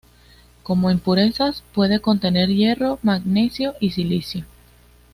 [0.63, 4.45] Como impurezas puede contener hierro, magnesio y silicio.